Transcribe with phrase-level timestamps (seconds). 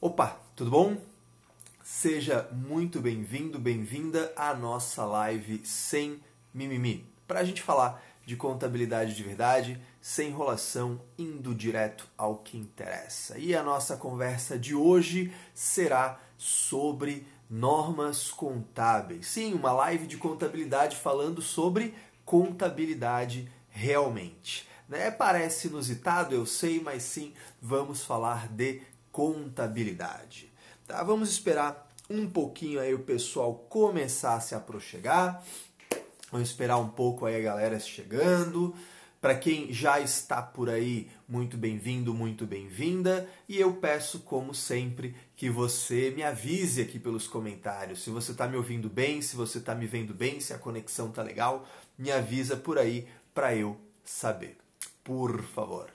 [0.00, 0.96] Opa, tudo bom?
[1.82, 6.20] Seja muito bem-vindo, bem-vinda à nossa live sem
[6.54, 7.04] mimimi.
[7.26, 13.38] Para a gente falar de contabilidade de verdade, sem enrolação, indo direto ao que interessa.
[13.38, 19.26] E a nossa conversa de hoje será sobre normas contábeis.
[19.26, 21.92] Sim, uma live de contabilidade falando sobre
[22.24, 24.68] contabilidade realmente.
[24.88, 25.10] Né?
[25.10, 28.80] Parece inusitado, eu sei, mas sim, vamos falar de
[29.18, 30.48] contabilidade.
[30.86, 31.02] Tá?
[31.02, 35.44] Vamos esperar um pouquinho aí o pessoal começar a se aproximar.
[36.30, 38.72] Vamos esperar um pouco aí a galera chegando.
[39.20, 43.28] Para quem já está por aí, muito bem-vindo, muito bem-vinda.
[43.48, 48.46] E eu peço, como sempre, que você me avise aqui pelos comentários se você está
[48.46, 51.66] me ouvindo bem, se você está me vendo bem, se a conexão tá legal.
[51.98, 54.56] Me avisa por aí para eu saber.
[55.02, 55.90] Por favor.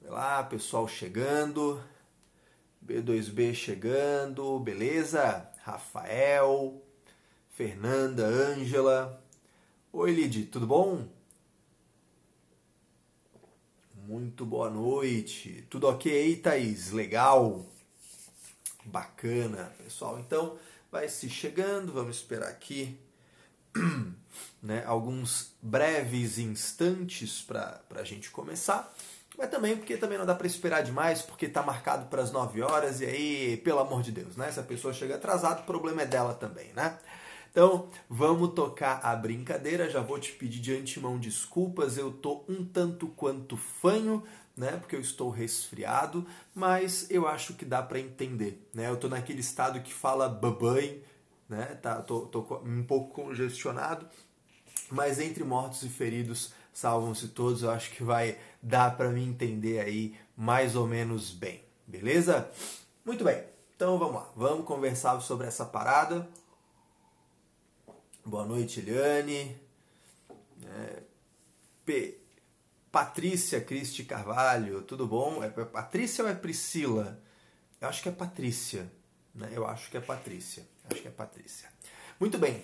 [0.00, 1.82] Vai lá, pessoal chegando.
[2.86, 5.50] B2B chegando, beleza?
[5.62, 6.80] Rafael,
[7.50, 9.20] Fernanda, Ângela.
[9.92, 11.08] Oi, Lid, tudo bom?
[14.06, 15.66] Muito boa noite.
[15.68, 16.92] Tudo ok, Thaís?
[16.92, 17.66] Legal?
[18.84, 20.20] Bacana, pessoal.
[20.20, 20.56] Então,
[20.92, 22.96] vai se chegando, vamos esperar aqui
[24.62, 28.94] né, alguns breves instantes para a gente começar.
[29.36, 32.62] Mas também porque também não dá para esperar demais, porque está marcado para as 9
[32.62, 34.50] horas, e aí, pelo amor de Deus, né?
[34.50, 36.98] Se a pessoa chega atrasada, o problema é dela também, né?
[37.50, 39.88] Então, vamos tocar a brincadeira.
[39.88, 44.22] Já vou te pedir de antemão desculpas, eu tô um tanto quanto fanho,
[44.56, 44.72] né?
[44.72, 48.88] Porque eu estou resfriado, mas eu acho que dá para entender, né?
[48.88, 51.00] Eu tô naquele estado que fala babai,
[51.48, 51.78] né?
[51.80, 54.06] Tá, tô, tô um pouco congestionado,
[54.90, 57.62] mas entre mortos e feridos salvam-se todos.
[57.62, 62.50] Eu acho que vai dar para mim entender aí mais ou menos bem, beleza?
[63.02, 63.42] Muito bem.
[63.74, 66.28] Então vamos lá, vamos conversar sobre essa parada.
[68.22, 69.58] Boa noite, Eliane.
[70.64, 71.02] É,
[71.86, 72.20] P.
[72.92, 75.42] Patrícia Cristi Carvalho, tudo bom?
[75.42, 77.22] É Patrícia ou é Priscila?
[77.80, 78.90] Eu acho que é Patrícia.
[79.34, 79.50] Né?
[79.52, 80.66] Eu acho que é Patrícia.
[80.90, 81.70] Acho que é Patrícia.
[82.20, 82.62] Muito bem,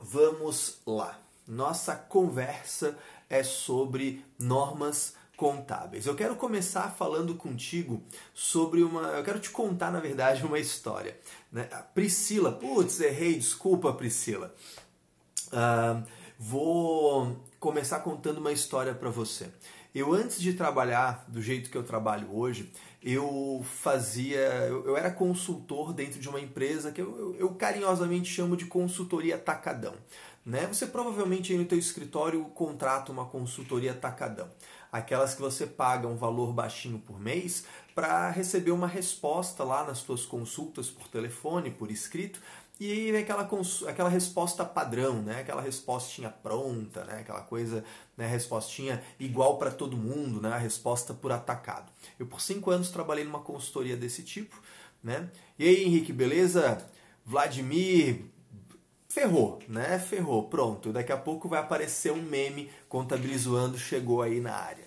[0.00, 1.23] vamos lá.
[1.46, 2.96] Nossa conversa
[3.28, 6.06] é sobre normas contábeis.
[6.06, 9.08] Eu quero começar falando contigo sobre uma.
[9.08, 11.18] Eu quero te contar, na verdade, uma história.
[11.50, 11.68] Né?
[11.72, 14.54] A Priscila, putz, errei, desculpa, Priscila.
[15.48, 16.02] Uh,
[16.38, 19.48] vou começar contando uma história para você.
[19.94, 24.38] Eu, antes de trabalhar do jeito que eu trabalho hoje, eu fazia.
[24.38, 29.38] Eu, era consultor dentro de uma empresa que eu, eu, eu carinhosamente chamo de consultoria
[29.38, 29.94] tacadão.
[30.44, 30.66] Né?
[30.66, 34.50] Você provavelmente aí no teu escritório contrata uma consultoria tacadão,
[34.92, 39.98] aquelas que você paga um valor baixinho por mês para receber uma resposta lá nas
[39.98, 42.40] suas consultas por telefone, por escrito,
[42.78, 43.48] e aquela,
[43.88, 45.40] aquela resposta padrão, né?
[45.40, 47.20] aquela respostinha pronta, né?
[47.20, 47.84] aquela coisa,
[48.16, 48.26] né?
[48.26, 50.52] respostinha igual para todo mundo, né?
[50.52, 51.90] a resposta por atacado.
[52.18, 54.60] Eu por cinco anos trabalhei numa consultoria desse tipo.
[55.02, 55.30] Né?
[55.58, 56.84] E aí, Henrique, beleza?
[57.24, 58.24] Vladimir,
[59.14, 59.96] ferrou, né?
[60.00, 60.92] Ferrou, pronto.
[60.92, 64.84] Daqui a pouco vai aparecer um meme contabilizando chegou aí na área.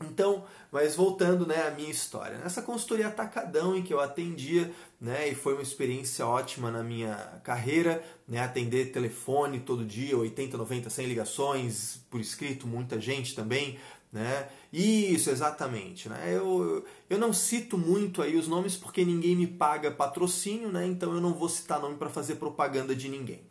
[0.00, 2.38] Então, mas voltando né, à minha história.
[2.38, 4.70] Nessa consultoria atacadão em que eu atendia,
[5.00, 10.56] né, e foi uma experiência ótima na minha carreira, né, atender telefone todo dia, 80,
[10.56, 13.78] 90, 100 ligações por escrito, muita gente também,
[14.16, 14.48] né?
[14.72, 16.08] Isso, exatamente.
[16.08, 16.34] Né?
[16.34, 20.86] Eu, eu não cito muito aí os nomes porque ninguém me paga patrocínio, né?
[20.86, 23.42] então eu não vou citar nome para fazer propaganda de ninguém.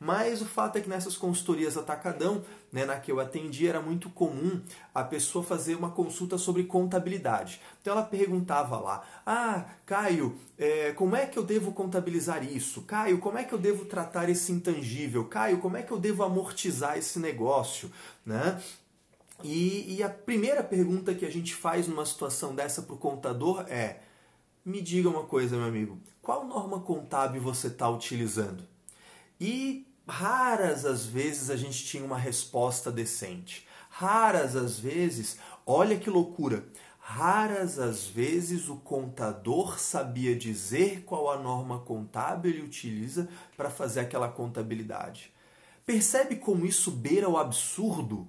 [0.00, 2.42] Mas o fato é que nessas consultorias atacadão,
[2.72, 4.60] né, na que eu atendi, era muito comum
[4.92, 7.60] a pessoa fazer uma consulta sobre contabilidade.
[7.80, 12.82] Então ela perguntava lá: Ah, Caio, é, como é que eu devo contabilizar isso?
[12.82, 15.26] Caio, como é que eu devo tratar esse intangível?
[15.26, 17.90] Caio, como é que eu devo amortizar esse negócio?
[18.26, 18.60] Né?
[19.42, 23.64] E, e a primeira pergunta que a gente faz numa situação dessa para o contador
[23.68, 24.00] é:
[24.64, 28.64] me diga uma coisa, meu amigo, qual norma contábil você está utilizando?
[29.40, 33.66] E raras as vezes a gente tinha uma resposta decente.
[33.90, 36.66] Raras as vezes, olha que loucura,
[36.98, 44.00] raras as vezes o contador sabia dizer qual a norma contábil ele utiliza para fazer
[44.00, 45.32] aquela contabilidade.
[45.84, 48.26] Percebe como isso beira o absurdo?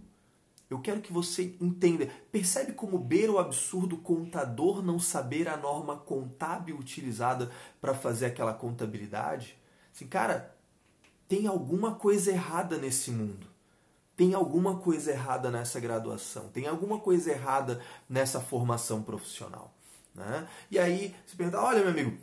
[0.70, 2.10] Eu quero que você entenda.
[2.32, 8.54] Percebe como beira o absurdo contador não saber a norma contábil utilizada para fazer aquela
[8.54, 9.58] contabilidade?
[9.94, 10.56] Assim, cara,
[11.28, 13.48] tem alguma coisa errada nesse mundo.
[14.18, 16.48] Tem alguma coisa errada nessa graduação.
[16.50, 19.74] Tem alguma coisa errada nessa formação profissional.
[20.16, 20.48] Né?
[20.72, 22.18] E aí você pergunta, olha meu amigo,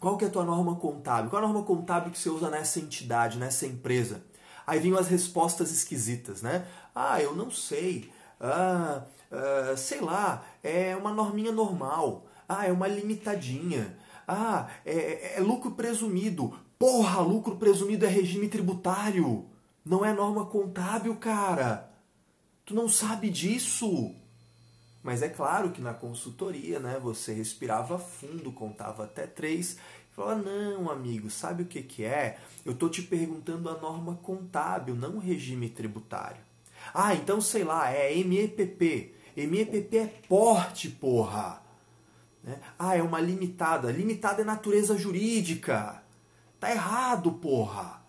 [0.00, 1.30] qual que é a tua norma contábil?
[1.30, 4.22] Qual é a norma contábil que você usa nessa entidade, nessa empresa?
[4.66, 6.66] Aí vinham as respostas esquisitas, né?
[6.94, 8.10] Ah, eu não sei.
[8.40, 12.26] Ah, ah, sei lá, é uma norminha normal.
[12.48, 13.98] Ah, é uma limitadinha.
[14.28, 16.56] Ah, é, é lucro presumido.
[16.78, 19.46] Porra, lucro presumido é regime tributário.
[19.84, 21.90] Não é norma contábil, cara.
[22.64, 24.14] Tu não sabe disso.
[25.02, 29.74] Mas é claro que na consultoria, né, você respirava fundo, contava até três
[30.10, 32.38] e falava: Não, amigo, sabe o que, que é?
[32.64, 36.40] Eu estou te perguntando a norma contábil, não o regime tributário.
[36.92, 39.14] Ah, então sei lá, é MEPP.
[39.36, 41.62] MEPP é porte, porra.
[42.42, 42.58] Né?
[42.78, 43.90] Ah, é uma limitada.
[43.90, 46.02] Limitada é natureza jurídica.
[46.60, 48.02] Tá errado, porra.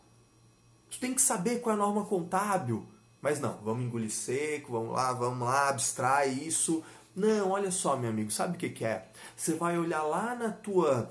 [0.89, 2.85] Tu tem que saber qual é a norma contábil.
[3.21, 6.83] Mas não, vamos engolir seco, vamos lá, vamos lá, abstrai isso.
[7.15, 9.07] Não, olha só, meu amigo, sabe o que, que é?
[9.35, 11.09] Você vai olhar lá na tua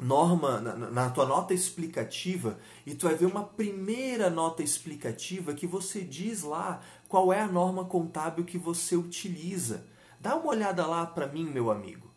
[0.00, 5.66] norma, na, na, tua nota explicativa, e tu vai ver uma primeira nota explicativa que
[5.66, 9.86] você diz lá qual é a norma contábil que você utiliza.
[10.18, 12.10] Dá uma olhada lá para mim, meu amigo.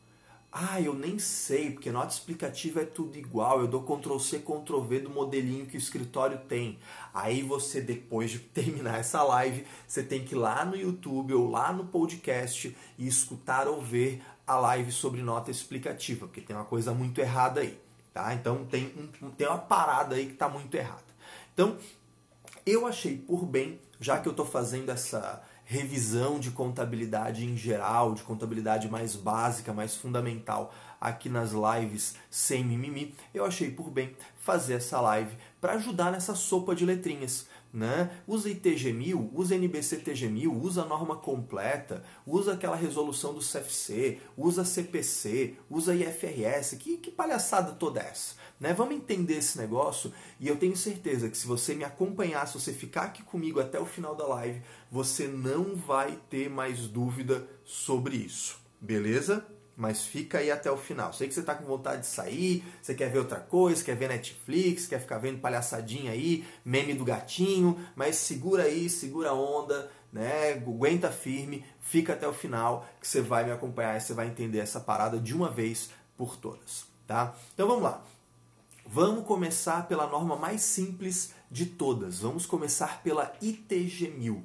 [0.56, 3.60] Ah, eu nem sei, porque nota explicativa é tudo igual.
[3.60, 6.78] Eu dou Ctrl C, Ctrl V do modelinho que o escritório tem.
[7.12, 11.50] Aí você, depois de terminar essa live, você tem que ir lá no YouTube ou
[11.50, 16.66] lá no podcast e escutar ou ver a live sobre nota explicativa, porque tem uma
[16.66, 17.80] coisa muito errada aí.
[18.14, 18.34] Tá?
[18.34, 21.02] Então tem, um, tem uma parada aí que está muito errada.
[21.54, 21.78] Então,
[22.66, 28.14] eu achei por bem, já que eu estou fazendo essa revisão de contabilidade em geral,
[28.14, 34.16] de contabilidade mais básica, mais fundamental aqui nas lives sem mimimi, eu achei por bem
[34.40, 37.48] fazer essa live para ajudar nessa sopa de letrinhas.
[37.74, 38.12] Né?
[38.28, 45.56] Usa ITG1000, usa NBC-TG1000, usa a norma completa, usa aquela resolução do CFC, usa CPC,
[45.68, 46.76] usa IFRS.
[46.78, 48.36] Que, que palhaçada toda é essa?
[48.60, 48.74] Né?
[48.74, 52.72] Vamos entender esse negócio e eu tenho certeza que se você me acompanhar, se você
[52.72, 54.62] ficar aqui comigo até o final da live,
[54.92, 58.62] você não vai ter mais dúvida sobre isso.
[58.80, 59.46] Beleza?
[59.76, 61.12] Mas fica aí até o final.
[61.14, 64.08] Sei que você está com vontade de sair, você quer ver outra coisa, quer ver
[64.08, 69.92] Netflix, quer ficar vendo palhaçadinha aí, meme do gatinho, mas segura aí, segura a onda,
[70.12, 70.54] né?
[70.54, 74.60] Aguenta firme, fica até o final que você vai me acompanhar e você vai entender
[74.60, 77.36] essa parada de uma vez por todas, tá?
[77.54, 78.04] Então vamos lá.
[78.86, 82.20] Vamos começar pela norma mais simples de todas.
[82.20, 84.44] Vamos começar pela ITG 1000.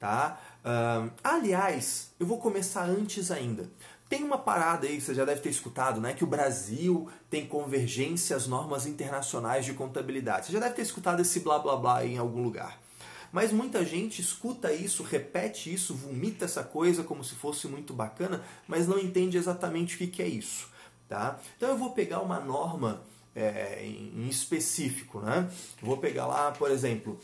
[0.00, 0.40] Tá?
[0.64, 3.70] Uh, aliás, eu vou começar antes ainda.
[4.12, 6.12] Tem uma parada aí, você já deve ter escutado, né?
[6.12, 10.44] Que o Brasil tem convergência às normas internacionais de contabilidade.
[10.44, 12.78] Você já deve ter escutado esse blá blá blá em algum lugar.
[13.32, 18.44] Mas muita gente escuta isso, repete isso, vomita essa coisa como se fosse muito bacana,
[18.68, 20.68] mas não entende exatamente o que, é isso.
[21.08, 21.40] Tá?
[21.56, 23.02] Então eu vou pegar uma norma
[23.34, 25.20] é, em específico.
[25.20, 25.50] Né?
[25.80, 27.18] Vou pegar lá, por exemplo,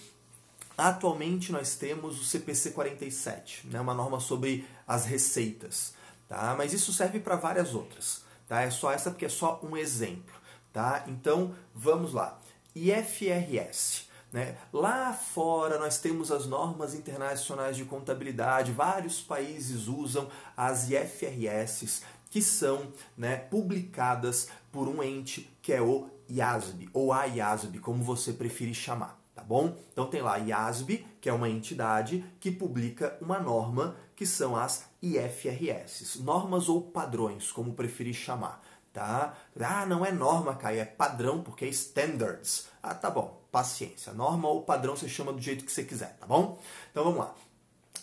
[0.75, 3.79] atualmente nós temos o CPC 47, né?
[3.79, 5.98] uma norma sobre as receitas.
[6.29, 6.55] Tá?
[6.57, 8.23] Mas isso serve para várias outras.
[8.47, 8.63] Tá?
[8.63, 10.35] É só essa porque é só um exemplo.
[10.73, 11.05] Tá?
[11.07, 12.39] Então vamos lá.
[12.75, 14.09] IFRS.
[14.33, 14.57] Né?
[14.73, 22.43] Lá fora nós temos as normas internacionais de contabilidade, vários países usam as IFRS, que
[22.43, 28.35] são né, publicadas por um ente que é o IASB, ou a IASB, como você
[28.35, 29.75] preferir chamar, tá bom?
[29.91, 34.55] Então tem lá a IASB, que é uma entidade que publica uma norma que são
[34.55, 38.63] as IFRS, normas ou padrões, como preferir chamar,
[38.93, 39.35] tá?
[39.61, 42.69] Ah, não é norma, Caio, é padrão, porque é standards.
[42.83, 44.13] Ah, tá bom, paciência.
[44.13, 46.61] Norma ou padrão você chama do jeito que você quiser, tá bom?
[46.91, 47.35] Então vamos lá.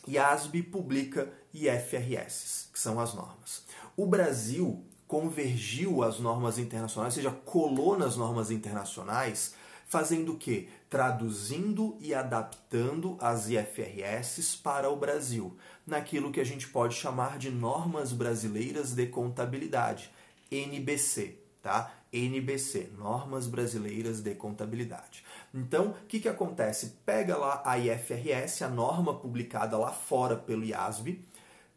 [0.07, 3.63] IASB publica IFRS, que são as normas.
[3.97, 9.54] O Brasil convergiu às normas internacionais, ou seja, colou nas normas internacionais,
[9.85, 10.67] fazendo o quê?
[10.89, 17.49] Traduzindo e adaptando as IFRS para o Brasil, naquilo que a gente pode chamar de
[17.49, 20.11] normas brasileiras de contabilidade,
[20.51, 21.91] NBC, tá?
[22.13, 25.23] NBC, Normas Brasileiras de Contabilidade.
[25.53, 26.93] Então, o que, que acontece?
[27.05, 31.21] Pega lá a IFRS, a norma publicada lá fora pelo IASB,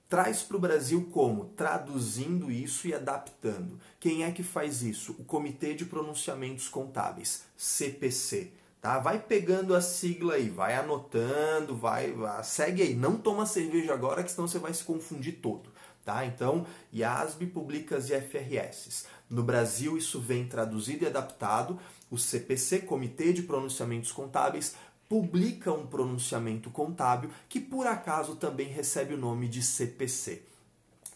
[0.09, 1.47] traz para o Brasil como?
[1.57, 3.79] Traduzindo isso e adaptando.
[4.01, 5.13] Quem é que faz isso?
[5.19, 8.53] O Comitê de Pronunciamentos Contábeis, CPC.
[8.81, 8.99] Tá?
[8.99, 12.95] Vai pegando a sigla aí, vai anotando, vai, vai segue aí.
[12.95, 15.71] Não toma cerveja agora, que senão você vai se confundir todo.
[16.05, 16.25] Tá?
[16.25, 19.05] Então, IASB publica as IFRS.
[19.29, 21.79] No Brasil, isso vem traduzido e adaptado.
[22.11, 24.75] O CPC, Comitê de Pronunciamentos Contábeis,
[25.09, 30.43] publica um pronunciamento contábil que por acaso também recebe o nome de CPC.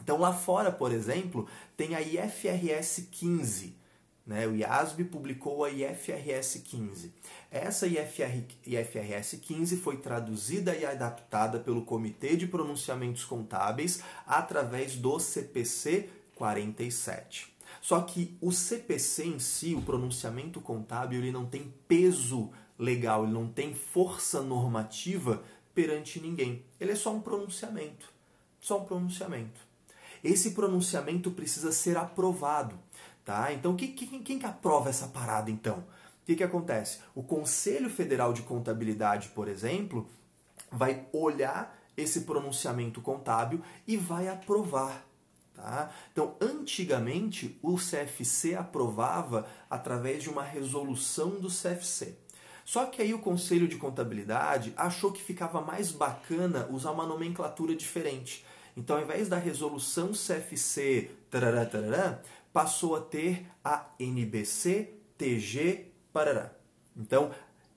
[0.03, 1.47] Então lá fora, por exemplo,
[1.77, 3.77] tem a IFRS 15.
[4.27, 4.47] Né?
[4.47, 7.13] O IASB publicou a IFRS 15.
[7.51, 15.19] Essa IFR, IFRS 15 foi traduzida e adaptada pelo Comitê de Pronunciamentos Contábeis através do
[15.19, 17.53] CPC 47.
[17.81, 23.33] Só que o CPC em si, o pronunciamento contábil, ele não tem peso legal, ele
[23.33, 25.43] não tem força normativa
[25.75, 26.65] perante ninguém.
[26.81, 28.13] Ele é só um pronunciamento.
[28.61, 29.61] Só um pronunciamento.
[30.23, 32.79] Esse pronunciamento precisa ser aprovado.
[33.25, 33.53] Tá?
[33.53, 35.79] Então, quem, quem, que aprova essa parada então?
[35.79, 37.01] O que, que acontece?
[37.15, 40.09] O Conselho Federal de Contabilidade, por exemplo,
[40.71, 45.05] vai olhar esse pronunciamento contábil e vai aprovar.
[45.55, 45.91] Tá?
[46.13, 52.17] Então, antigamente, o CFC aprovava através de uma resolução do CFC.
[52.65, 57.75] Só que aí o Conselho de Contabilidade achou que ficava mais bacana usar uma nomenclatura
[57.75, 58.45] diferente.
[58.77, 62.21] Então, ao invés da resolução CFC, tarará, tarará,
[62.53, 66.53] passou a ter a NBC TG parará.
[66.97, 67.31] Então,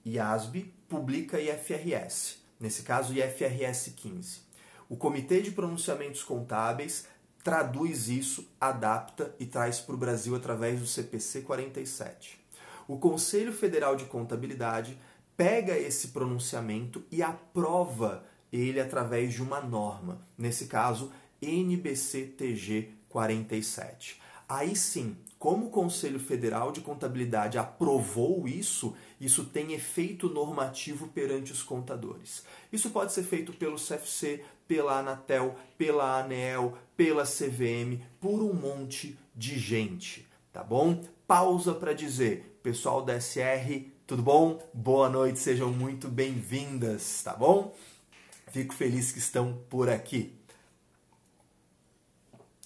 [0.06, 4.42] IASB publica IFRS, nesse caso IFRS 15.
[4.88, 7.08] O Comitê de Pronunciamentos Contábeis
[7.44, 12.45] traduz isso, adapta e traz para o Brasil através do CPC 47.
[12.88, 14.98] O Conselho Federal de Contabilidade
[15.36, 21.12] pega esse pronunciamento e aprova ele através de uma norma, nesse caso
[21.42, 24.22] NBCTG 47.
[24.48, 31.51] Aí sim, como o Conselho Federal de Contabilidade aprovou isso, isso tem efeito normativo perante
[31.51, 32.44] os contadores.
[32.72, 39.18] Isso pode ser feito pelo CFC, pela Anatel, pela ANEEL, pela CVM, por um monte
[39.36, 41.04] de gente, tá bom?
[41.27, 44.62] Pausa para dizer, pessoal da SR, tudo bom?
[44.72, 47.75] Boa noite, sejam muito bem-vindas, tá bom?
[48.51, 50.38] Fico feliz que estão por aqui.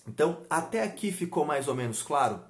[0.05, 2.41] Então, até aqui ficou mais ou menos claro?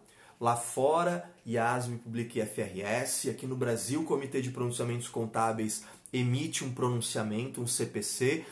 [0.41, 6.73] Lá fora, IASM publica IFRS, aqui no Brasil, o Comitê de Pronunciamentos Contábeis emite um
[6.73, 8.43] pronunciamento, um CPC,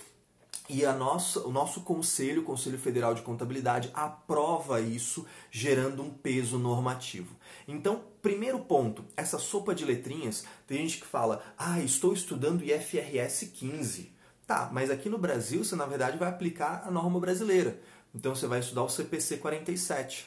[0.70, 6.10] e a nossa, o nosso conselho, o Conselho Federal de Contabilidade, aprova isso, gerando um
[6.10, 7.36] peso normativo.
[7.68, 13.46] Então, primeiro ponto, essa sopa de letrinhas, tem gente que fala, ah, estou estudando IFRS
[13.54, 14.18] 15.
[14.46, 17.82] Tá, mas aqui no Brasil você na verdade vai aplicar a norma brasileira.
[18.16, 20.26] Então você vai estudar o CPC 47.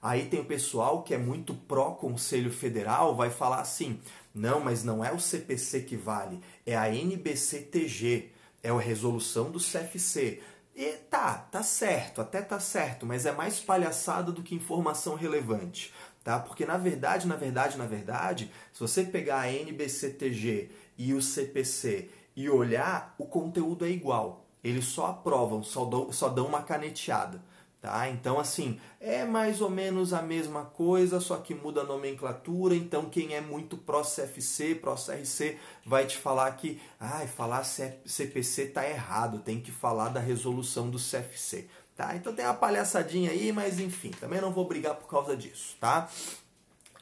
[0.00, 4.00] Aí tem o pessoal que é muito pró-Conselho Federal, vai falar assim:
[4.34, 8.30] não, mas não é o CPC que vale, é a NBCTG,
[8.62, 10.42] é a resolução do CFC.
[10.74, 15.92] E tá, tá certo, até tá certo, mas é mais palhaçada do que informação relevante.
[16.22, 16.38] Tá?
[16.38, 22.10] Porque na verdade, na verdade, na verdade, se você pegar a NBCTG e o CPC
[22.36, 24.46] e olhar, o conteúdo é igual.
[24.62, 27.42] Eles só aprovam, só dão, só dão uma caneteada.
[27.80, 28.10] Tá?
[28.10, 32.74] Então, assim, é mais ou menos a mesma coisa, só que muda a nomenclatura.
[32.74, 35.56] Então, quem é muito pró-CFC, pró-CRC,
[35.86, 40.98] vai te falar que ah, falar CPC tá errado, tem que falar da resolução do
[40.98, 41.68] CFC.
[41.96, 42.14] Tá?
[42.14, 45.74] Então, tem uma palhaçadinha aí, mas enfim, também não vou brigar por causa disso.
[45.80, 46.10] Tá?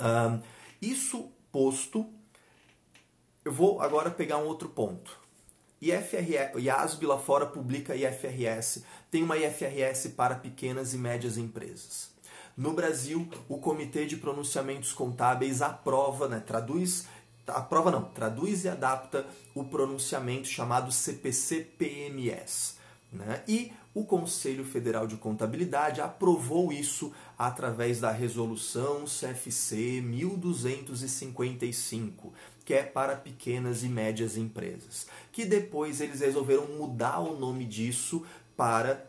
[0.00, 0.40] Um,
[0.80, 2.06] isso posto,
[3.44, 5.18] eu vou agora pegar um outro ponto.
[5.80, 12.10] IFRS, IASB lá fora publica IFRS, tem uma IFRS para pequenas e médias empresas.
[12.56, 17.06] No Brasil, o Comitê de Pronunciamentos Contábeis aprova, né, traduz,
[17.46, 22.76] aprova não, traduz e adapta o pronunciamento chamado CPC-PMS.
[23.12, 23.44] Né?
[23.46, 32.32] E o Conselho Federal de Contabilidade aprovou isso através da resolução CFC 1255,
[32.68, 35.06] que é para pequenas e médias empresas.
[35.32, 39.08] Que depois eles resolveram mudar o nome disso para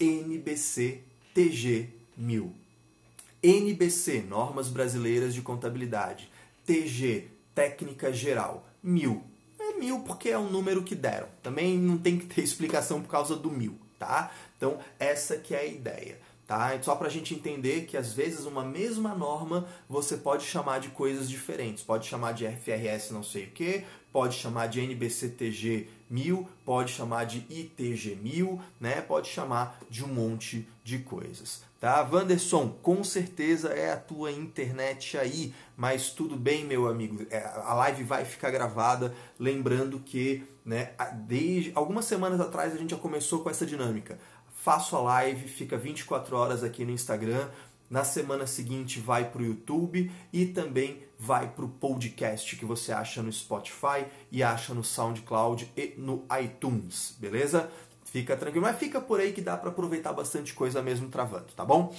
[0.00, 2.52] NBC TG 1000.
[3.40, 6.28] NBC, Normas Brasileiras de Contabilidade.
[6.66, 9.22] TG, Técnica Geral, 1000.
[9.60, 11.28] É mil porque é um número que deram.
[11.44, 14.32] Também não tem que ter explicação por causa do mil, tá?
[14.56, 16.18] Então, essa que é a ideia.
[16.52, 16.78] Tá?
[16.82, 20.88] Só para a gente entender que às vezes uma mesma norma você pode chamar de
[20.88, 21.82] coisas diferentes.
[21.82, 27.24] Pode chamar de FRS não sei o que, pode chamar de NBCTG 1000, pode chamar
[27.24, 29.00] de ITG 1000, né?
[29.00, 31.62] pode chamar de um monte de coisas.
[31.80, 32.06] Tá?
[32.12, 37.26] Wanderson, com certeza é a tua internet aí, mas tudo bem, meu amigo.
[37.30, 39.14] É, a live vai ficar gravada.
[39.38, 40.90] Lembrando que né,
[41.26, 44.18] desde algumas semanas atrás a gente já começou com essa dinâmica
[44.62, 47.48] faço a live, fica 24 horas aqui no Instagram.
[47.90, 52.92] Na semana seguinte vai para o YouTube e também vai para o podcast que você
[52.92, 57.68] acha no Spotify e acha no SoundCloud e no iTunes, beleza?
[58.04, 61.64] Fica tranquilo, mas fica por aí que dá para aproveitar bastante coisa mesmo travando, tá
[61.64, 61.92] bom?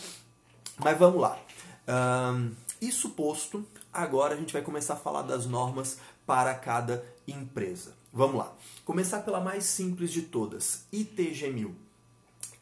[0.79, 1.37] Mas vamos lá.
[1.85, 2.51] Um,
[2.81, 7.93] isso posto, agora a gente vai começar a falar das normas para cada empresa.
[8.11, 8.53] Vamos lá.
[8.85, 11.82] Começar pela mais simples de todas, ITG1000.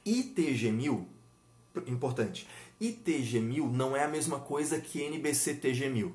[0.05, 1.05] ITG1000,
[1.88, 2.48] importante,
[2.81, 6.12] ITG1000 não é a mesma coisa que NBCTG1000.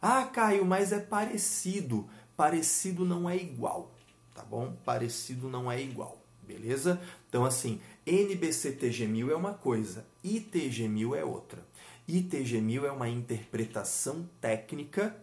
[0.00, 2.08] Ah, Caio, mas é parecido.
[2.36, 3.90] Parecido não é igual,
[4.34, 4.76] tá bom?
[4.84, 7.00] Parecido não é igual, beleza?
[7.28, 11.66] Então, assim, NBCTG1000 é uma coisa, ITG1000 é outra.
[12.08, 15.16] ITG1000 é uma interpretação técnica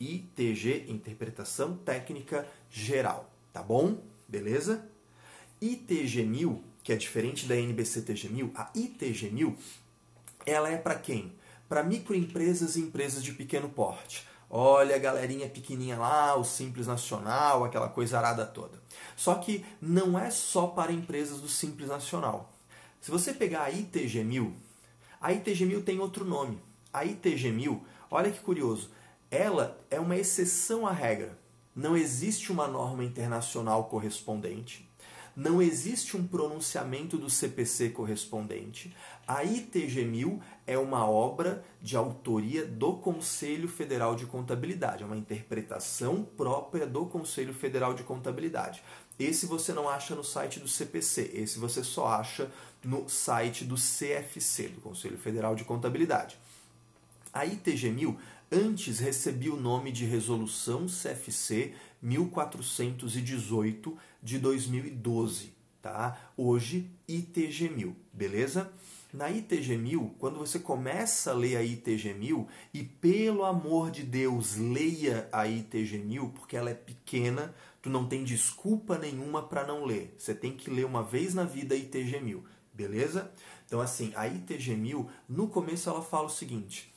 [0.00, 3.98] ITG, interpretação técnica geral, tá bom?
[4.28, 4.86] Beleza?
[5.62, 9.56] ITG1000, que é diferente da NBCTG1000, a ITG1000,
[10.44, 11.32] ela é para quem?
[11.66, 14.26] Para microempresas e empresas de pequeno porte.
[14.50, 18.78] Olha a galerinha pequenininha lá, o Simples Nacional, aquela coisa arada toda.
[19.16, 22.52] Só que não é só para empresas do Simples Nacional.
[23.00, 24.52] Se você pegar a ITG1000,
[25.20, 26.60] a ITG1000 tem outro nome.
[26.92, 28.90] A ITG1000, olha que curioso,
[29.30, 31.36] ela é uma exceção à regra.
[31.74, 34.88] Não existe uma norma internacional correspondente,
[35.36, 38.94] não existe um pronunciamento do CPC correspondente.
[39.26, 45.16] A ITG 1000 é uma obra de autoria do Conselho Federal de Contabilidade, é uma
[45.16, 48.82] interpretação própria do Conselho Federal de Contabilidade.
[49.18, 52.50] Esse você não acha no site do CPC, esse você só acha
[52.82, 56.38] no site do CFC, do Conselho Federal de Contabilidade.
[57.32, 58.16] A ITG 1000
[58.50, 66.32] antes recebia o nome de Resolução CFC 1418 de 2012, tá?
[66.36, 68.72] Hoje ITG 1000, beleza?
[69.12, 74.02] Na ITG 1000, quando você começa a ler a ITG 1000 e pelo amor de
[74.02, 79.66] Deus, leia a ITG 1000 porque ela é pequena, tu não tem desculpa nenhuma para
[79.66, 80.14] não ler.
[80.18, 83.30] Você tem que ler uma vez na vida a ITG 1000, beleza?
[83.66, 86.93] Então assim, a ITG 1000, no começo ela fala o seguinte: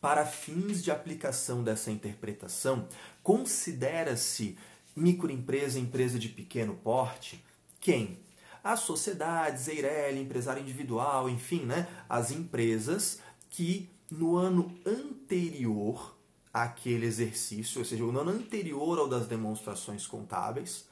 [0.00, 2.88] para fins de aplicação dessa interpretação,
[3.22, 4.56] considera-se
[4.96, 7.44] microempresa, empresa de pequeno porte,
[7.80, 8.18] quem?
[8.62, 11.86] As sociedades, Eireli, empresário individual, enfim, né?
[12.08, 16.16] as empresas que no ano anterior
[16.52, 20.88] àquele exercício, ou seja, no ano anterior ao das demonstrações contábeis,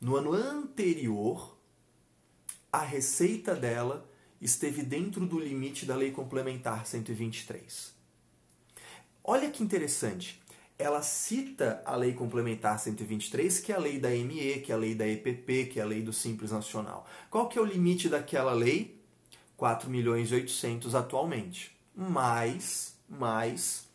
[0.00, 1.56] no ano anterior,
[2.70, 4.06] a receita dela
[4.40, 7.95] esteve dentro do limite da Lei Complementar 123.
[9.28, 10.40] Olha que interessante.
[10.78, 14.78] Ela cita a Lei Complementar 123, que é a lei da ME, que é a
[14.78, 17.04] lei da EPP, que é a lei do Simples Nacional.
[17.28, 19.02] Qual que é o limite daquela lei?
[19.56, 21.76] 4 milhões e 800 atualmente.
[21.92, 23.88] Mas, mas,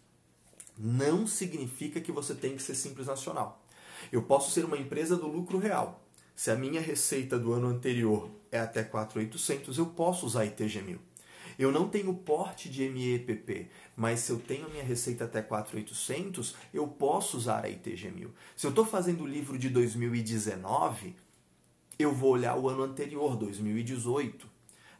[0.77, 3.63] não significa que você tem que ser Simples Nacional.
[4.11, 6.03] Eu posso ser uma empresa do lucro real.
[6.35, 11.11] Se a minha receita do ano anterior é até 4.800, eu posso usar ITG 1000.
[11.62, 16.56] Eu não tenho porte de MEPP, mas se eu tenho a minha receita até 4,800,
[16.74, 18.34] eu posso usar a ITG 1000.
[18.56, 21.15] Se eu estou fazendo o livro de 2019,
[22.00, 24.50] eu vou olhar o ano anterior, 2018.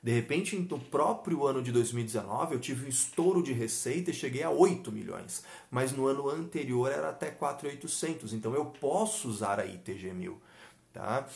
[0.04, 4.44] De repente, no próprio ano de 2019, eu tive um estouro de receita e cheguei
[4.44, 5.44] a 8 milhões.
[5.72, 8.34] Mas no ano anterior era até 4,800.
[8.34, 10.40] Então eu posso usar a ITG 1000.
[10.94, 11.28] Tá?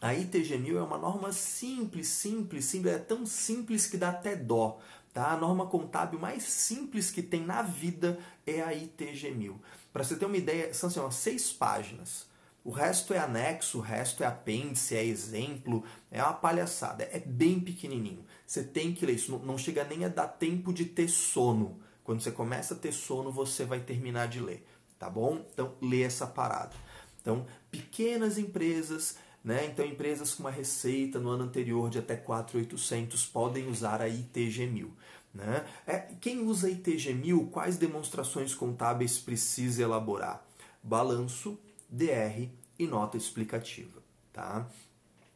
[0.00, 4.78] A ITG1000 é uma norma simples, simples, simples, é tão simples que dá até dó.
[5.12, 5.32] Tá?
[5.32, 9.54] A norma contábil mais simples que tem na vida é a ITG1000.
[9.92, 12.26] Para você ter uma ideia, são assim, ó, seis páginas.
[12.62, 17.04] O resto é anexo, o resto é apêndice, é exemplo, é uma palhaçada.
[17.04, 18.24] É bem pequenininho.
[18.46, 19.38] Você tem que ler isso.
[19.38, 21.80] Não chega nem a dar tempo de ter sono.
[22.04, 24.66] Quando você começa a ter sono, você vai terminar de ler.
[24.98, 25.46] Tá bom?
[25.52, 26.74] Então, lê essa parada.
[27.22, 29.64] Então, pequenas empresas né?
[29.64, 34.66] Então, empresas com uma receita no ano anterior de até 4.800 podem usar a ITG
[34.66, 34.92] 1000.
[35.32, 35.64] Né?
[35.86, 40.44] É, quem usa a ITG 1000, quais demonstrações contábeis precisa elaborar?
[40.82, 41.56] Balanço,
[41.88, 44.02] DR e nota explicativa.
[44.32, 44.68] Tá?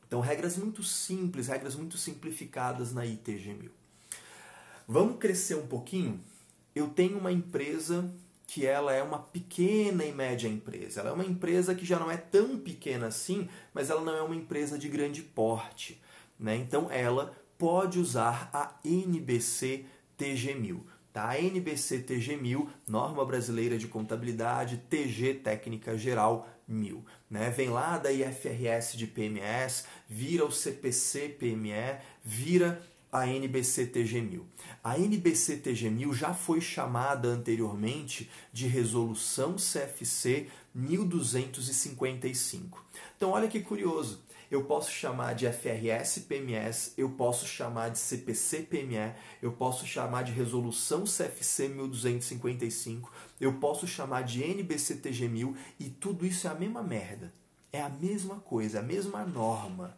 [0.09, 3.71] Então, regras muito simples, regras muito simplificadas na ITG 1000.
[4.89, 6.21] Vamos crescer um pouquinho?
[6.75, 8.13] Eu tenho uma empresa
[8.53, 11.01] que ela é uma pequena e média empresa.
[11.01, 14.23] Ela é uma empresa que já não é tão pequena assim, mas ela não é
[14.23, 16.03] uma empresa de grande porte.
[16.37, 16.57] Né?
[16.57, 19.85] Então ela pode usar a NBC
[20.19, 20.81] TG1000.
[21.13, 21.29] Tá?
[21.29, 27.05] A NBC TG1000, Norma Brasileira de Contabilidade, TG Técnica Geral 1000.
[27.31, 27.51] Né?
[27.51, 34.43] Vem lá da IFRS de PMS, vira o CPC PME, vira a NBC-TG1000.
[34.83, 42.85] A NBC-TG1000 já foi chamada anteriormente de Resolução CFC 1255.
[43.17, 44.23] Então, olha que curioso.
[44.51, 50.25] eu posso chamar de FRS PMS, eu posso chamar de CPC PME, eu posso chamar
[50.25, 56.55] de resolução CFC 1255, eu posso chamar de NBCTG 1000 e tudo isso é a
[56.55, 57.33] mesma merda.
[57.73, 59.97] É a mesma coisa, é a mesma norma.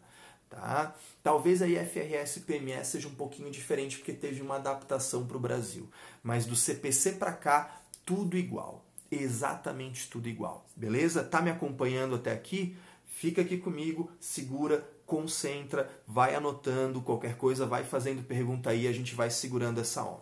[0.52, 0.94] Tá?
[1.22, 5.88] Talvez a IFRS PME seja um pouquinho diferente porque teve uma adaptação para o Brasil,
[6.22, 8.84] mas do CPC para cá, tudo igual.
[9.10, 10.66] Exatamente tudo igual.
[10.76, 11.24] Beleza?
[11.24, 12.76] Tá me acompanhando até aqui?
[13.06, 19.14] Fica aqui comigo, segura, concentra, vai anotando qualquer coisa, vai fazendo pergunta aí, a gente
[19.14, 20.20] vai segurando essa onda.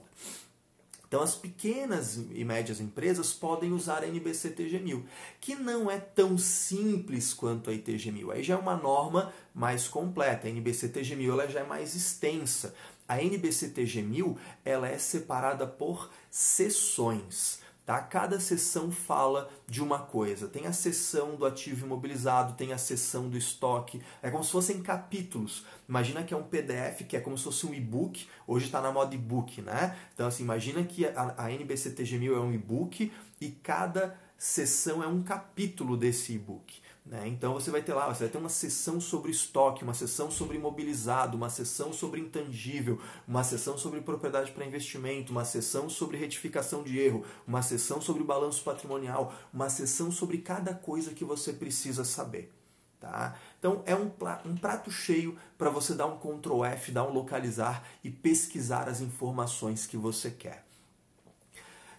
[1.10, 5.02] Então, as pequenas e médias empresas podem usar a NBC-TG1000,
[5.40, 8.30] que não é tão simples quanto a ITG1000.
[8.30, 10.46] Aí já é uma norma mais completa.
[10.46, 12.72] A NBC-TG1000 ela já é mais extensa.
[13.08, 17.58] A NBC-TG1000 ela é separada por sessões.
[17.84, 18.00] Tá?
[18.00, 20.46] Cada sessão fala de uma coisa.
[20.46, 24.00] Tem a sessão do ativo imobilizado, tem a sessão do estoque.
[24.22, 25.64] É como se fossem capítulos.
[25.88, 28.28] Imagina que é um PDF, que é como se fosse um e-book.
[28.46, 29.96] Hoje está na moda e-book, né?
[30.14, 35.22] Então, assim, imagina que a, a NBCTG1000 é um e-book e cada sessão é um
[35.22, 36.80] capítulo desse e-book.
[37.10, 37.26] Né?
[37.26, 40.58] Então você vai ter lá, você vai ter uma sessão sobre estoque, uma sessão sobre
[40.58, 46.84] imobilizado, uma sessão sobre intangível, uma sessão sobre propriedade para investimento, uma sessão sobre retificação
[46.84, 52.04] de erro, uma sessão sobre balanço patrimonial, uma sessão sobre cada coisa que você precisa
[52.04, 52.54] saber.
[53.00, 53.36] Tá?
[53.58, 54.12] Então é um,
[54.44, 59.00] um prato cheio para você dar um Ctrl F, dar um localizar e pesquisar as
[59.00, 60.64] informações que você quer.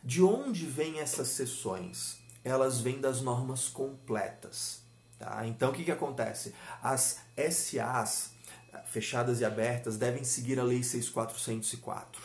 [0.02, 2.18] De onde vêm essas sessões?
[2.46, 4.81] Elas vêm das normas completas.
[5.22, 5.46] Tá?
[5.46, 6.52] Então o que, que acontece?
[6.82, 8.32] As SAs
[8.86, 12.24] fechadas e abertas devem seguir a Lei 6404.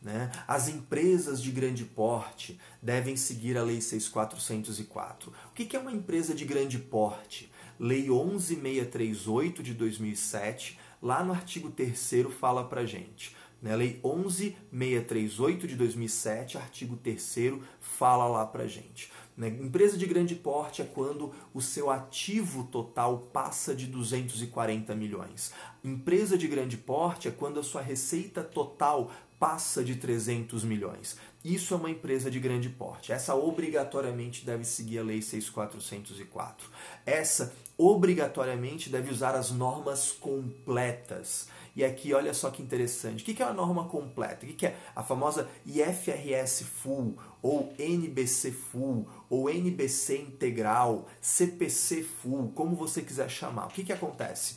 [0.00, 0.32] Né?
[0.46, 5.30] As empresas de grande porte devem seguir a Lei 6404.
[5.50, 7.52] O que, que é uma empresa de grande porte?
[7.78, 13.36] Lei 11638 de 2007, lá no artigo 3 fala para gente.
[13.60, 13.74] Né?
[13.74, 19.10] Lei 11638 de 2007, artigo 3 fala lá para gente.
[19.36, 19.48] Né?
[19.48, 25.52] Empresa de grande porte é quando o seu ativo total passa de 240 milhões.
[25.84, 31.16] Empresa de grande porte é quando a sua receita total passa de 300 milhões.
[31.44, 33.12] Isso é uma empresa de grande porte.
[33.12, 36.68] Essa obrigatoriamente deve seguir a Lei 6404.
[37.06, 41.48] Essa obrigatoriamente deve usar as normas completas.
[41.78, 43.22] E aqui, olha só que interessante.
[43.22, 44.44] O que é a norma completa?
[44.44, 52.50] O que é a famosa IFRS Full, ou NBC Full, ou NBC Integral, CPC Full,
[52.52, 53.66] como você quiser chamar?
[53.66, 54.56] O que, que acontece?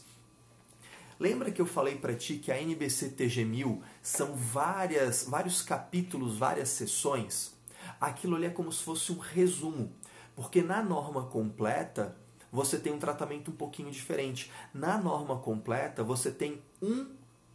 [1.20, 6.70] Lembra que eu falei para ti que a NBC TG1000 são várias, vários capítulos, várias
[6.70, 7.54] sessões?
[8.00, 9.92] Aquilo ali é como se fosse um resumo,
[10.36, 12.18] porque na norma completa
[12.52, 14.52] você tem um tratamento um pouquinho diferente.
[14.74, 17.08] Na norma completa, você tem um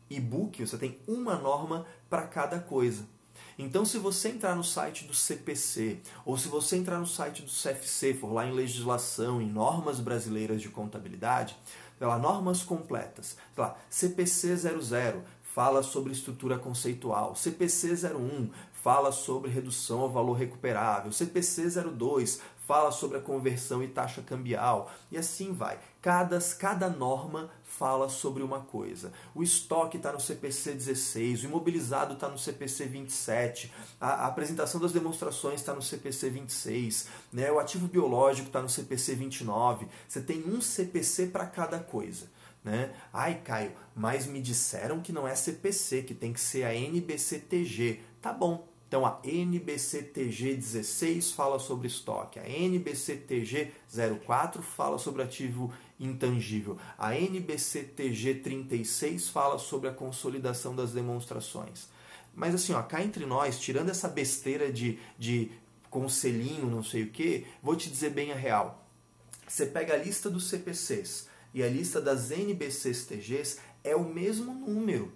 [0.09, 3.05] e-book, você tem uma norma para cada coisa.
[3.59, 7.51] Então, se você entrar no site do CPC, ou se você entrar no site do
[7.51, 11.57] CFC, for lá em legislação, em normas brasileiras de contabilidade,
[12.01, 20.01] lá, normas completas, lá, CPC 00 fala sobre estrutura conceitual, CPC 01 fala sobre redução
[20.01, 25.79] ao valor recuperável, CPC 02 fala sobre a conversão e taxa cambial, e assim vai.
[26.03, 29.13] Cada, cada norma fala sobre uma coisa.
[29.35, 34.81] O estoque está no CPC 16, o imobilizado está no CPC 27, a, a, apresentação
[34.81, 37.51] das demonstrações está no CPC 26, né?
[37.53, 39.87] o ativo biológico está no CPC 29.
[40.09, 42.27] Você tem um CPC para cada coisa.
[42.65, 42.93] Né?
[43.13, 48.01] Ai, Caio, mas me disseram que não é CPC, que tem que ser a NBCTG.
[48.21, 57.11] Tá bom, então a NBCTG16 fala sobre estoque, a NBCTG04 fala sobre ativo intangível, a
[57.13, 61.89] NBCTG36 fala sobre a consolidação das demonstrações.
[62.35, 65.51] Mas assim, ó, cá entre nós, tirando essa besteira de, de
[65.91, 68.87] conselhinho, não sei o que, vou te dizer bem a real.
[69.49, 75.11] Você pega a lista dos CPCs e a lista das NBCs-TGs, é o mesmo número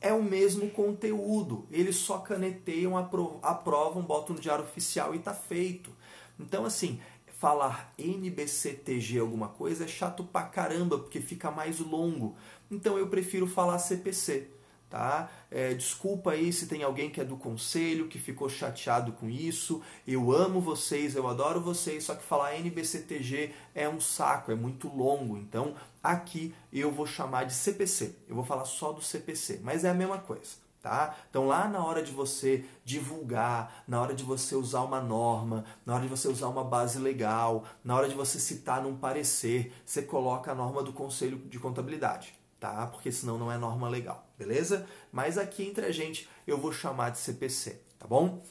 [0.00, 1.66] é o mesmo conteúdo.
[1.70, 5.90] Eles só caneteiam, aprovam, botam no diário oficial e está feito.
[6.38, 7.00] Então, assim,
[7.38, 12.36] falar NBCTG alguma coisa é chato pra caramba, porque fica mais longo.
[12.70, 14.48] Então eu prefiro falar CPC
[14.88, 15.28] tá?
[15.50, 19.82] É, desculpa aí se tem alguém que é do conselho que ficou chateado com isso.
[20.06, 24.88] Eu amo vocês, eu adoro vocês, só que falar NBCTG é um saco, é muito
[24.88, 25.36] longo.
[25.36, 28.14] Então aqui eu vou chamar de CPC.
[28.28, 30.66] Eu vou falar só do CPC, mas é a mesma coisa.
[30.86, 31.16] Tá?
[31.28, 35.94] Então, lá na hora de você divulgar, na hora de você usar uma norma, na
[35.94, 40.00] hora de você usar uma base legal, na hora de você citar num parecer, você
[40.00, 42.86] coloca a norma do Conselho de Contabilidade, tá?
[42.86, 44.86] Porque senão não é norma legal, beleza?
[45.12, 48.42] Mas aqui entre a gente eu vou chamar de CPC, tá bom?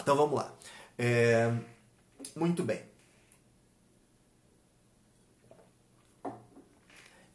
[0.00, 0.54] Então vamos lá.
[0.98, 1.52] É...
[2.34, 2.82] Muito bem.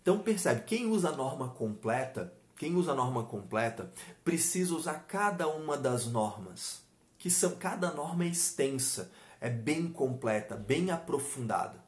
[0.02, 3.90] Então percebe, quem usa a norma completa quem usa a norma completa
[4.22, 6.82] precisa usar cada uma das normas,
[7.18, 11.82] que são cada norma é extensa, é bem completa, bem aprofundada.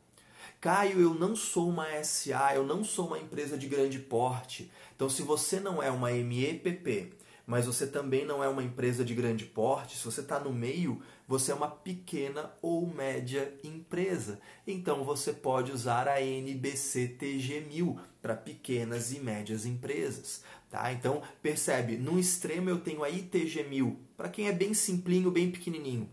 [0.61, 4.71] Caio, eu não sou uma SA, eu não sou uma empresa de grande porte.
[4.95, 7.13] Então, se você não é uma MEPP,
[7.47, 11.01] mas você também não é uma empresa de grande porte, se você está no meio,
[11.27, 14.39] você é uma pequena ou média empresa.
[14.67, 20.43] Então você pode usar a NBC TG1000 para pequenas e médias empresas.
[20.69, 20.93] Tá?
[20.93, 26.07] Então, percebe, no extremo eu tenho a ITG1000, para quem é bem simplinho, bem pequenininho.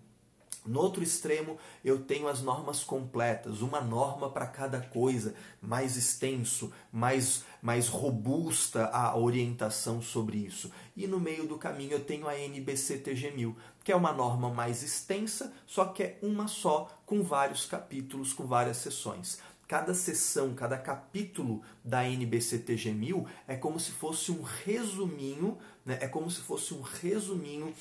[0.67, 6.73] No outro extremo, eu tenho as normas completas, uma norma para cada coisa, mais extenso,
[6.93, 10.71] mais, mais robusta a orientação sobre isso.
[10.97, 14.83] E no meio do caminho, eu tenho a NBC TG1000, que é uma norma mais
[14.83, 20.79] extensa, só que é uma só, com vários capítulos, com várias sessões cada sessão, cada
[20.79, 25.99] capítulo da NBCTG 1000 é como se fosse um resuminho, né?
[26.01, 27.75] é como se fosse um resuminho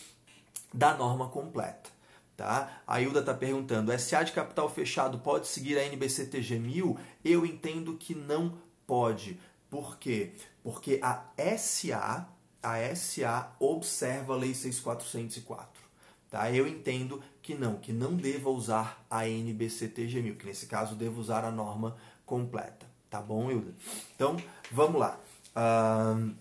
[0.74, 1.97] da norma completa.
[2.38, 2.82] Tá?
[2.86, 6.98] A Hilda está perguntando: SA de capital fechado pode seguir a NBCTG 1000?
[7.26, 9.40] Eu entendo que não pode.
[9.72, 10.34] Por quê?
[10.64, 11.26] Porque a
[11.58, 12.30] SA,
[12.62, 15.82] a SA observa a Lei 6404.
[16.30, 16.52] Tá?
[16.52, 21.44] Eu entendo que não, que não deva usar a NBCTG1000, que nesse caso devo usar
[21.44, 22.86] a norma completa.
[23.10, 23.74] Tá bom, Hilda?
[24.16, 24.38] Então,
[24.70, 25.20] vamos lá.
[25.56, 26.36] Uh,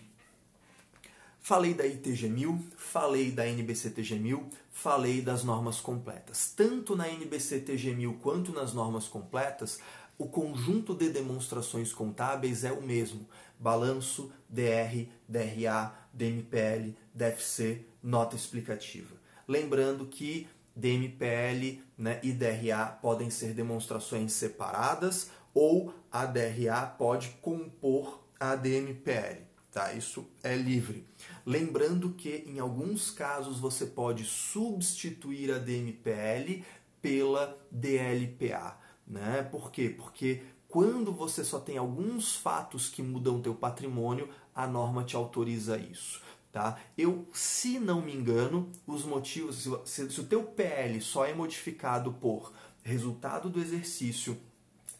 [1.39, 4.43] falei da ITG1000, falei da NBCTG1000,
[4.77, 6.53] falei das normas completas.
[6.55, 9.79] Tanto na NBCTG1000 quanto nas normas completas,
[10.19, 13.27] o conjunto de demonstrações contábeis é o mesmo.
[13.57, 19.15] Balanço, DR, DRA, DMPL, DFC, nota explicativa.
[19.47, 28.23] Lembrando que DMPL né, e DRA podem ser demonstrações separadas ou a DRA pode compor
[28.39, 29.46] a DMPL.
[29.77, 29.93] Tá?
[29.93, 31.05] Isso é livre.
[31.45, 36.65] Lembrando que em alguns casos você pode substituir a DMPL
[36.99, 38.75] pela DLPA.
[39.05, 39.43] Né?
[39.43, 39.93] Por quê?
[39.95, 45.77] Porque quando você só tem alguns fatos que mudam teu patrimônio, a norma te autoriza
[45.77, 46.23] isso.
[46.51, 46.79] Tá?
[46.97, 52.13] Eu, se não me engano, os motivos, se, se o teu PL só é modificado
[52.13, 54.39] por resultado do exercício,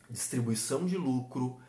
[0.07, 1.59] distribuição de lucro,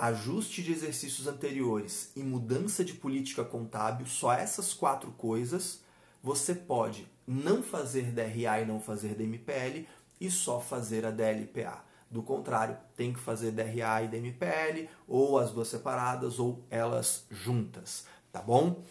[0.00, 5.82] ajuste de exercícios anteriores e mudança de política contábil, só essas quatro coisas,
[6.22, 9.86] você pode não fazer DRA e não fazer DMPL
[10.18, 11.84] e só fazer a DLPA.
[12.10, 18.04] Do contrário, tem que fazer DRA e DMPL, ou as duas separadas, ou elas juntas,
[18.32, 18.82] tá bom?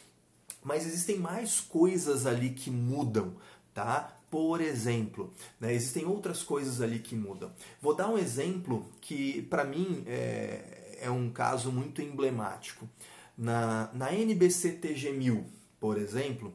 [0.64, 3.36] Mas existem mais coisas ali que mudam,
[3.74, 4.16] tá?
[4.30, 7.52] Por exemplo, né, existem outras coisas ali que mudam.
[7.82, 12.88] Vou dar um exemplo que, para mim, é, é, um caso muito emblemático.
[13.38, 15.46] Na, na NBCTG 1000,
[15.80, 16.54] por exemplo,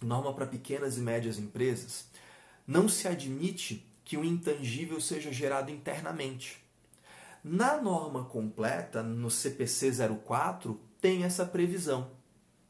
[0.00, 2.06] norma para pequenas e médias empresas,
[2.66, 6.62] não se admite que o intangível seja gerado internamente.
[7.42, 9.92] Na norma completa, no CPC
[10.24, 12.10] 04, tem essa previsão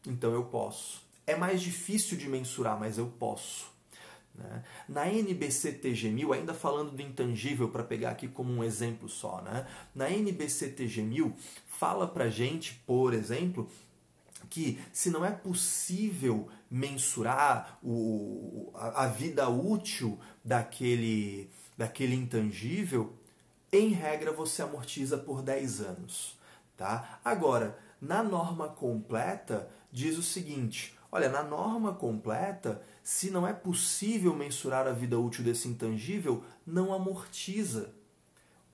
[0.06, 1.02] então eu posso.
[1.26, 3.72] É mais difícil de mensurar, mas eu posso.
[4.34, 4.64] Né?
[4.88, 9.66] Na NBCTG 1000, ainda falando do intangível, para pegar aqui como um exemplo só, né?
[9.94, 11.34] na NBCTG 1000,
[11.66, 13.68] fala para gente, por exemplo,
[14.50, 23.14] que se não é possível mensurar o, a, a vida útil daquele, daquele intangível,
[23.72, 26.38] em regra você amortiza por 10 anos.
[26.76, 27.20] Tá?
[27.24, 34.34] Agora, na norma completa, diz o seguinte: olha, na norma completa, se não é possível
[34.34, 37.94] mensurar a vida útil desse intangível, não amortiza.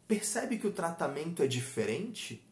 [0.08, 2.42] Percebe que o tratamento é diferente?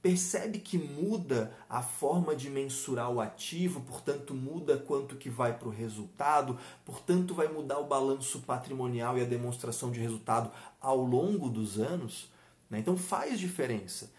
[0.00, 5.66] Percebe que muda a forma de mensurar o ativo, portanto, muda quanto que vai para
[5.66, 10.48] o resultado, portanto, vai mudar o balanço patrimonial e a demonstração de resultado
[10.80, 12.30] ao longo dos anos?
[12.70, 12.78] Né?
[12.78, 14.12] Então faz diferença.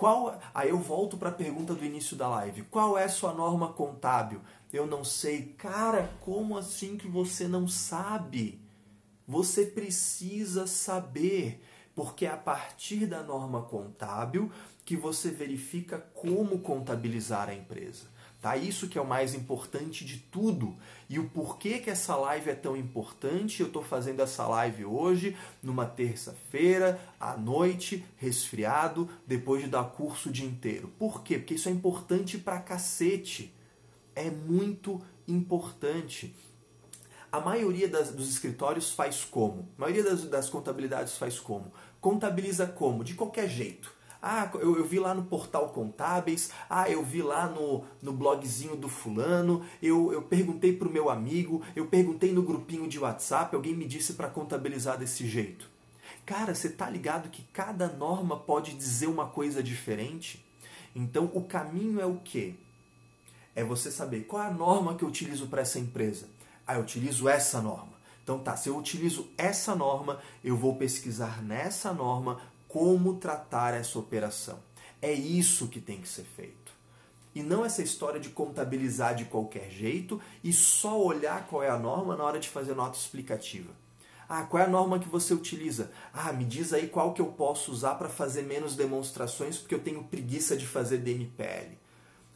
[0.00, 2.62] Qual, aí eu volto para a pergunta do início da live.
[2.70, 4.40] Qual é sua norma contábil?
[4.72, 5.54] Eu não sei.
[5.58, 8.60] Cara, como assim que você não sabe?
[9.26, 11.62] Você precisa saber,
[11.94, 14.50] porque é a partir da norma contábil
[14.84, 18.06] que você verifica como contabilizar a empresa.
[18.40, 18.56] Tá?
[18.56, 20.74] Isso que é o mais importante de tudo.
[21.08, 25.36] E o porquê que essa live é tão importante, eu estou fazendo essa live hoje,
[25.62, 30.88] numa terça-feira, à noite, resfriado, depois de dar curso o dia inteiro.
[30.98, 31.38] Por quê?
[31.38, 33.54] Porque isso é importante pra cacete.
[34.20, 36.34] É muito importante.
[37.30, 39.68] A maioria das, dos escritórios faz como?
[39.78, 41.72] A maioria das, das contabilidades faz como?
[42.00, 43.04] Contabiliza como?
[43.04, 46.50] De qualquer jeito ah, eu, eu vi lá no portal Contábeis.
[46.68, 49.64] Ah, eu vi lá no, no blogzinho do fulano.
[49.82, 51.62] Eu, eu perguntei para o meu amigo.
[51.74, 53.54] Eu perguntei no grupinho de WhatsApp.
[53.54, 55.68] Alguém me disse para contabilizar desse jeito.
[56.26, 60.44] Cara, você tá ligado que cada norma pode dizer uma coisa diferente?
[60.94, 62.54] Então, o caminho é o quê?
[63.54, 66.28] É você saber qual é a norma que eu utilizo para essa empresa.
[66.66, 67.92] Ah, eu utilizo essa norma.
[68.22, 73.98] Então tá, se eu utilizo essa norma, eu vou pesquisar nessa norma como tratar essa
[73.98, 74.60] operação.
[75.02, 76.72] É isso que tem que ser feito.
[77.34, 81.78] E não essa história de contabilizar de qualquer jeito e só olhar qual é a
[81.78, 83.70] norma na hora de fazer nota explicativa.
[84.28, 85.90] Ah, qual é a norma que você utiliza?
[86.12, 89.82] Ah, me diz aí qual que eu posso usar para fazer menos demonstrações porque eu
[89.82, 91.76] tenho preguiça de fazer DMPL.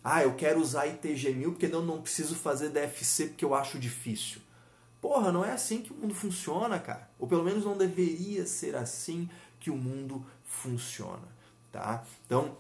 [0.07, 3.79] Ah, eu quero usar ITG 1000 porque não, não preciso fazer DFC porque eu acho
[3.79, 4.43] difícil.
[5.01, 7.09] Porra, não é assim que o mundo funciona, cara.
[7.19, 11.27] Ou pelo menos não deveria ser assim que o mundo funciona,
[11.73, 12.05] tá?
[12.27, 12.57] Então,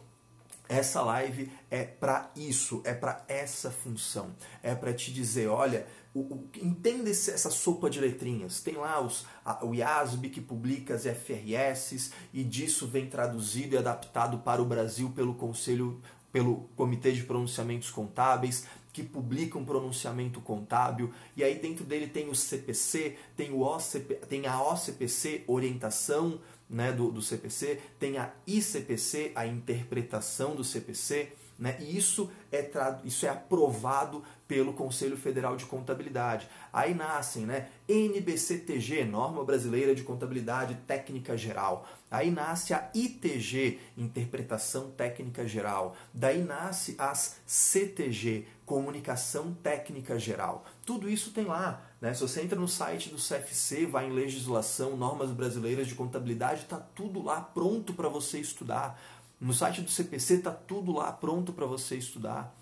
[0.68, 6.20] essa live é para isso, é para essa função, é para te dizer, olha, o,
[6.20, 8.60] o, entenda essa sopa de letrinhas.
[8.60, 13.78] Tem lá os, a, o IASB que publica as FRS e disso vem traduzido e
[13.78, 16.00] adaptado para o Brasil pelo Conselho,
[16.34, 22.28] pelo Comitê de Pronunciamentos Contábeis que publica um pronunciamento contábil, e aí dentro dele tem
[22.28, 28.32] o CPC, tem, o OCP, tem a OCPC, orientação né, do, do CPC, tem a
[28.46, 32.70] ICPC, a interpretação do CPC, né, e isso é,
[33.04, 36.48] isso é aprovado pelo Conselho Federal de Contabilidade.
[36.72, 41.88] Aí nascem né, NBCTG, Norma Brasileira de Contabilidade Técnica Geral.
[42.10, 45.96] Aí nasce a ITG, Interpretação Técnica Geral.
[46.12, 50.64] Daí nasce as CTG, Comunicação Técnica Geral.
[50.86, 51.82] Tudo isso tem lá.
[52.00, 52.14] Né?
[52.14, 56.78] Se você entra no site do CFC, vai em legislação, normas brasileiras de contabilidade, está
[56.78, 59.00] tudo lá pronto para você estudar.
[59.40, 62.54] No site do CPC está tudo lá pronto para você estudar.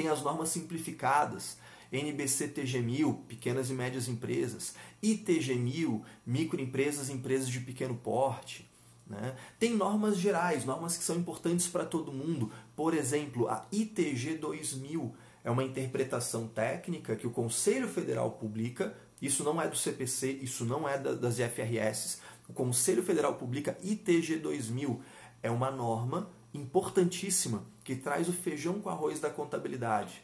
[0.00, 1.58] Tem as normas simplificadas.
[1.92, 4.74] NBC TG1000, pequenas e médias empresas.
[5.04, 8.66] ITG1000, microempresas e empresas de pequeno porte.
[9.06, 9.36] Né?
[9.58, 12.50] Tem normas gerais, normas que são importantes para todo mundo.
[12.74, 18.96] Por exemplo, a ITG 2000 é uma interpretação técnica que o Conselho Federal publica.
[19.20, 22.20] Isso não é do CPC, isso não é das IFRS.
[22.48, 24.98] O Conselho Federal publica ITG 2000
[25.42, 30.22] é uma norma importantíssima que traz o feijão com arroz da contabilidade.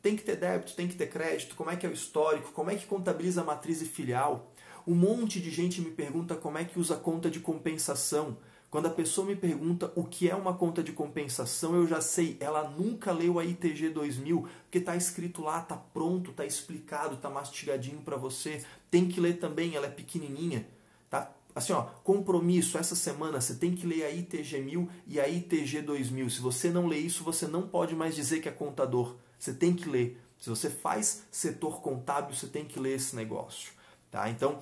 [0.00, 2.70] Tem que ter débito, tem que ter crédito, como é que é o histórico, como
[2.70, 4.52] é que contabiliza a matriz e filial.
[4.86, 8.36] Um monte de gente me pergunta como é que usa conta de compensação.
[8.70, 12.36] Quando a pessoa me pergunta o que é uma conta de compensação, eu já sei,
[12.38, 17.30] ela nunca leu a ITG 2000, porque está escrito lá, está pronto, está explicado, está
[17.30, 18.62] mastigadinho para você.
[18.90, 20.68] Tem que ler também, ela é pequenininha,
[21.08, 21.32] tá?
[21.58, 25.82] Assim, ó, compromisso, essa semana você tem que ler a ITG 1000 e a ITG
[25.82, 26.30] 2000.
[26.30, 29.16] Se você não lê isso, você não pode mais dizer que é contador.
[29.36, 30.20] Você tem que ler.
[30.38, 33.72] Se você faz setor contábil, você tem que ler esse negócio.
[34.08, 34.30] Tá?
[34.30, 34.60] Então,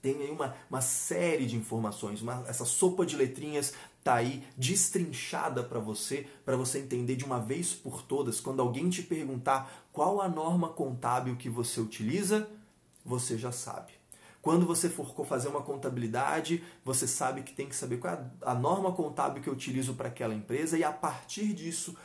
[0.00, 5.62] tem aí uma, uma série de informações, uma, essa sopa de letrinhas tá aí destrinchada
[5.62, 8.40] para você, para você entender de uma vez por todas.
[8.40, 12.48] Quando alguém te perguntar qual a norma contábil que você utiliza,
[13.04, 13.92] você já sabe.
[14.44, 18.54] Quando você for fazer uma contabilidade, você sabe que tem que saber qual é a
[18.54, 21.96] norma contábil que eu utilizo para aquela empresa e a partir disso,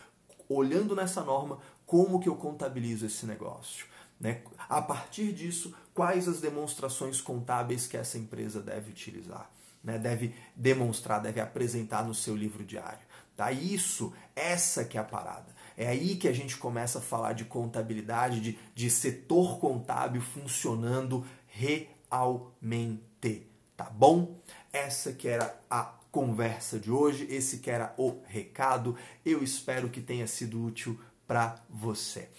[0.47, 3.86] olhando nessa norma, como que eu contabilizo esse negócio.
[4.17, 4.41] Né?
[4.69, 9.52] A partir disso, quais as demonstrações contábeis que essa empresa deve utilizar,
[9.84, 9.99] né?
[9.99, 13.06] deve demonstrar, deve apresentar no seu livro diário.
[13.36, 13.52] Tá?
[13.52, 15.54] Isso, essa que é a parada.
[15.75, 21.25] É aí que a gente começa a falar de contabilidade, de, de setor contábil funcionando
[21.47, 24.39] realmente aumente, tá bom?
[24.72, 28.95] Essa que era a conversa de hoje, esse que era o recado.
[29.26, 32.30] Eu espero que tenha sido útil para você.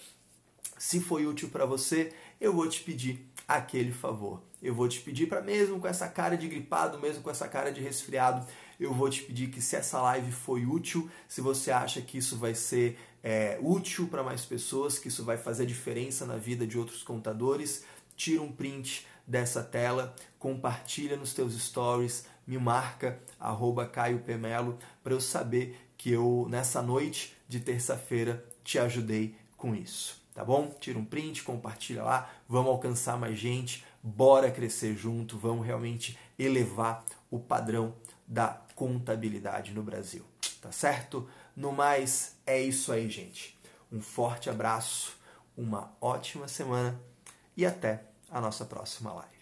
[0.77, 4.41] Se foi útil para você, eu vou te pedir aquele favor.
[4.61, 7.71] Eu vou te pedir para mesmo com essa cara de gripado, mesmo com essa cara
[7.71, 8.45] de resfriado,
[8.79, 12.37] eu vou te pedir que se essa live foi útil, se você acha que isso
[12.37, 16.77] vai ser é, útil para mais pessoas, que isso vai fazer diferença na vida de
[16.77, 17.83] outros contadores,
[18.15, 25.13] tira um print dessa tela, compartilha nos teus stories, me marca arroba Caio Pemelo para
[25.13, 30.75] eu saber que eu nessa noite de terça-feira te ajudei com isso, tá bom?
[30.79, 37.05] Tira um print, compartilha lá, vamos alcançar mais gente, bora crescer junto, vamos realmente elevar
[37.29, 37.93] o padrão
[38.27, 40.25] da contabilidade no Brasil,
[40.61, 41.29] tá certo?
[41.55, 43.59] No mais, é isso aí, gente.
[43.91, 45.17] Um forte abraço,
[45.55, 46.99] uma ótima semana
[47.55, 49.40] e até a nossa próxima live.